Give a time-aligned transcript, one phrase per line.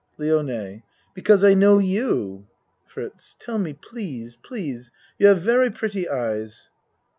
[0.17, 0.81] LIONE
[1.13, 2.47] Because I know you.
[2.87, 4.89] FRITZ Tell me, please please.
[5.19, 6.71] You have very pretty eyes.